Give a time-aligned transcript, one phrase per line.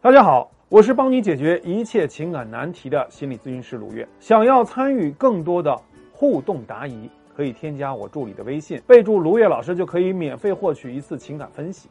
[0.00, 4.08] 大家好，我是帮你解决一切情感难题的心理咨询师卢月。
[4.20, 5.76] 想要参与更多的
[6.12, 11.88] 互动答疑，可以添加我助理的微信，备注卢月老师，就可以免费获取一次情感分析。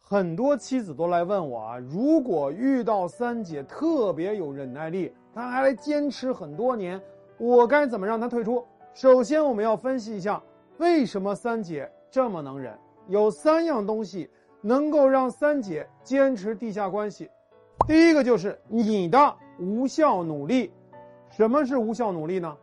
[0.00, 7.02] 很多妻子都来问我啊，如果遇到三姐特别有忍耐力，她还坚持很多年，
[7.36, 8.64] 我该怎么让她退出？
[8.94, 10.40] 首先，我们要分析一下
[10.78, 12.72] 为什么三姐这么能忍。
[13.08, 14.30] 有三样东西
[14.60, 17.28] 能够让三姐坚持地下关系。
[17.90, 20.70] 第一个就是你的无效努力，
[21.28, 22.56] 什么是无效努力呢？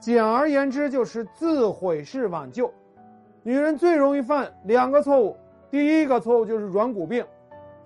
[0.00, 2.72] 简而言之就是自毁式挽救。
[3.42, 5.36] 女人最容易犯两个错误，
[5.70, 7.22] 第一个错误就是软骨病。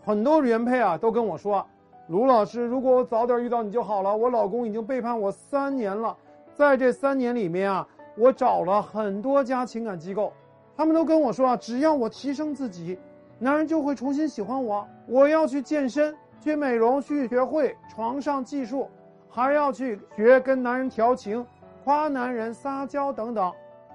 [0.05, 1.67] 很多原配啊都跟我说
[2.07, 4.17] ：“卢老师，如果我早点遇到你就好了。
[4.17, 6.17] 我老公已经背叛我三年了，
[6.55, 7.85] 在这三年里面啊，
[8.17, 10.33] 我找了很多家情感机构，
[10.77, 12.97] 他们都跟我说啊，只要我提升自己，
[13.41, 14.87] 男人就会重新喜欢我。
[15.09, 18.89] 我要去健身。”去美容，去学会床上技术，
[19.29, 21.45] 还要去学跟男人调情、
[21.85, 23.53] 夸男人、撒娇等等。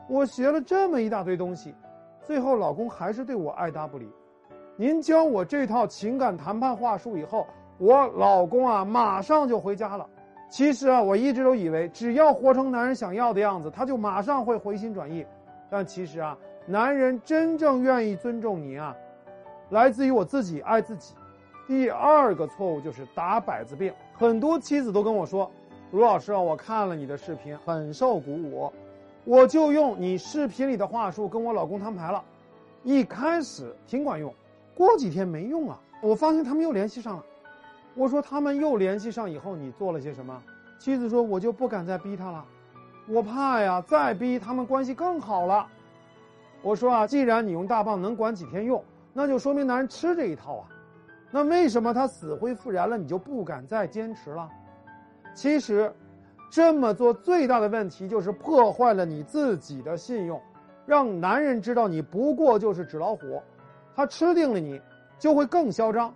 [0.10, 1.74] 我学了这么一大堆东西，
[2.22, 4.10] 最后老公还是对我爱答不理。
[4.76, 10.06] 您教我这套情感谈判话术以后，我老公啊马上就回家了。
[10.50, 15.26] 其实啊，我一直都以为只要活成男人想要的样子，他就马上会回心转意。
[15.70, 18.96] 但其实啊，男人真正愿意尊重你啊，
[19.70, 21.16] 来自于我自己爱自己。
[21.66, 25.50] 第二个错误就是打摆子病，很多妻子都跟我说
[25.92, 28.72] ：“卢老师啊，我看了你的视频，很受鼓舞，
[29.24, 32.22] 我就用你视频里的话术跟我老公摊牌了。
[32.84, 34.34] 一开始挺管用，
[34.76, 37.24] 过几天没用啊，我发现他们又联系上了。
[37.96, 40.44] 我说他们又联系上以后，你做了些什么？
[40.80, 42.44] 妻子说：我就不敢再逼他了，
[43.08, 45.66] 我怕呀，再逼他们关系更好了。
[46.62, 50.68] 我说啊，既然你用大棒能管几天用，那就说明男人吃这一套啊。”
[51.36, 54.48] 那为什么他死灰复燃了，你就不敢再坚持了？
[55.34, 55.92] 其实，
[56.52, 60.40] 这么做最大的问题就是破坏了你自己的信用，
[60.86, 63.42] 让男人知道你不过就是纸老虎，
[63.96, 64.80] 他吃定了你，
[65.18, 66.14] 就会更嚣张。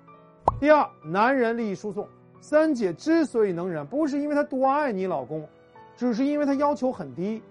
[0.59, 2.07] 第二，男人利益输送。
[2.39, 5.43] 三姐之所以能忍，不是因为她多爱你老公，
[5.95, 7.41] 只是因为她要求很低。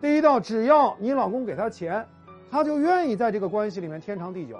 [0.00, 2.04] 第一道，只要你老公给她钱，
[2.50, 4.58] 她就愿意在这个关系里面天长地久。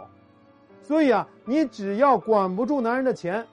[0.84, 3.44] 所以啊，你只要管不住男人的钱，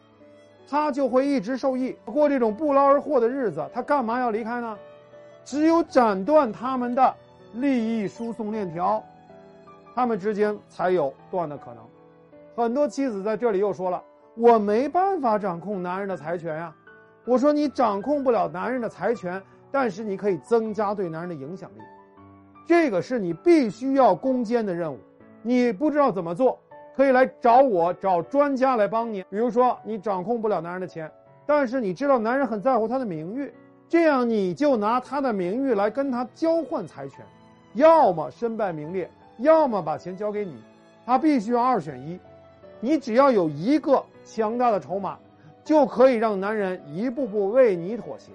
[0.69, 3.65] 他就会一直受益，过这种不劳而获的日子。
[3.73, 4.77] 他干嘛要离开呢？
[5.45, 7.15] 只有斩断他们的
[7.53, 9.01] 利益输送链条，
[9.95, 11.83] 他们之间才有断的可能。
[12.53, 14.03] 很多妻子在这里又说了
[14.35, 16.75] ：“我没办法掌控男人的财权呀。”
[17.25, 19.41] 我说：“你掌控不了男人的财权，
[19.71, 21.81] 但是你可以增加对男人的影响力，
[22.67, 24.99] 这个是你必须要攻坚的任务。
[25.41, 26.59] 你不知道怎么做。”
[27.01, 29.23] 可以来找我，找专家来帮你。
[29.27, 31.11] 比如说，你掌控不了男人的钱，
[31.47, 33.51] 但是你知道男人很在乎他的名誉，
[33.89, 37.25] 这样你就拿他的名誉来跟他交换财权，
[37.73, 39.09] 要么身败名裂，
[39.39, 40.61] 要么把钱交给你，
[41.03, 42.19] 他必须要二选一。
[42.79, 45.17] 你只要有一个强大的筹码，
[45.63, 48.31] 就可以让男人一步步为你妥协。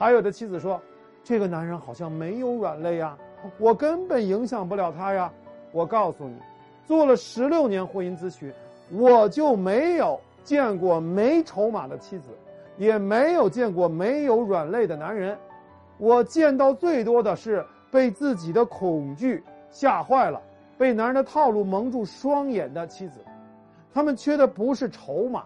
[0.00, 0.82] 还有的妻子说，
[1.22, 3.16] 这个男人好像没有软肋呀，
[3.56, 5.32] 我根本影响不了他呀。
[5.70, 6.34] 我告诉你。
[6.90, 8.52] 做了十六年婚姻咨询，
[8.90, 12.30] 我就没有见过没筹码的妻子，
[12.78, 15.38] 也没有见过没有软肋的男人。
[15.98, 19.40] 我见到最多的是被自己的恐惧
[19.70, 20.42] 吓坏了，
[20.76, 23.20] 被男人的套路蒙住双眼的妻子。
[23.94, 25.44] 他们缺的不是筹码，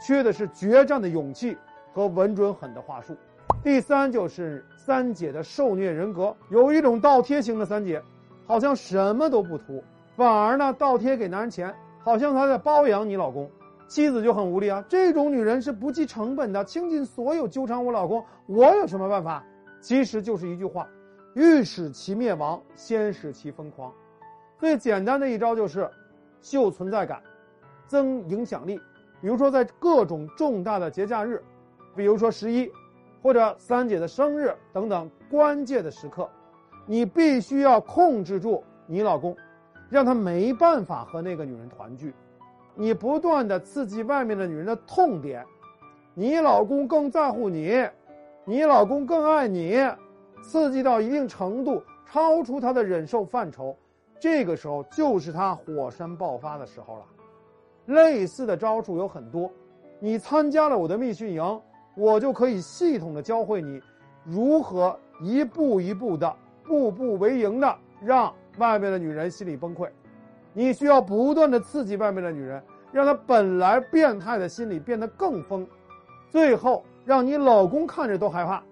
[0.00, 1.54] 缺的是决战的勇气
[1.92, 3.14] 和稳准狠的话术。
[3.62, 8.00] 第三就是三姐的受虐人格，有一种倒贴型的三姐，
[8.46, 9.84] 好像什么都不图。
[10.16, 13.50] 反而呢，倒贴给男人钱，好像他在包养你老公，
[13.86, 14.82] 妻子就很无力啊。
[14.88, 19.44] 这种女人是不计成本的，倾尽所有纠缠我老公，我有什么办法？
[19.80, 20.88] 其实就是一句话：
[21.34, 23.92] 欲使其灭亡，先使其疯狂。
[24.58, 25.88] 最简单的一招就是
[26.40, 27.22] 秀存在感，
[27.86, 28.80] 增影响力。
[29.20, 31.42] 比如说在各种重大的节假日，
[31.94, 32.70] 比如说十一，
[33.22, 36.26] 或者三姐的生日等等关键的时刻，
[36.86, 39.36] 你必须要控制住你老公。
[39.88, 42.12] 让他没办法和那个女人团聚，
[42.74, 45.44] 你不断的刺激外面的女人的痛点，
[46.14, 47.88] 你老公更在乎你，
[48.44, 49.76] 你老公更爱你，
[50.42, 53.76] 刺激到一定程度，超出他的忍受范畴，
[54.18, 57.04] 这个时候就是他火山爆发的时候了。
[57.86, 59.48] 类似的招数有很多，
[60.00, 61.60] 你参加了我的密训营，
[61.96, 63.80] 我就可以系统的教会你，
[64.24, 66.34] 如何一步一步的、
[66.64, 68.34] 步步为营的让。
[68.58, 69.88] 外面的女人心里崩溃，
[70.52, 72.62] 你需要不断的刺激外面的女人，
[72.92, 75.66] 让她本来变态的心理变得更疯，
[76.30, 78.62] 最后让你老公看着都害怕。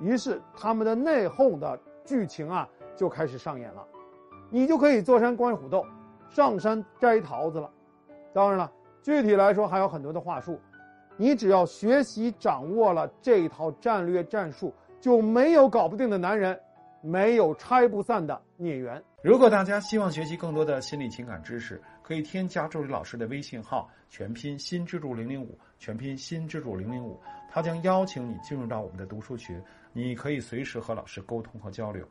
[0.00, 3.86] 于是他们的内讧的剧情啊就开始上演了，
[4.50, 5.86] 你就可以坐山观虎斗，
[6.28, 7.70] 上山摘桃子了。
[8.32, 8.70] 当然了，
[9.02, 10.58] 具体来说还有很多的话术，
[11.16, 16.58] 你只要学习掌握了这一套战略战术，就没有搞不定的男人，
[17.00, 19.02] 没有拆不散的孽缘。
[19.24, 27.18] 如果大家希望学习更多的心理情感知识，可以添加助理老师的微信号，全拼新支柱零零五，全拼新支柱零零五，
[27.50, 29.58] 他将邀请你进入到我们的读书群，
[29.94, 32.06] 你可以随时和老师沟通和交流。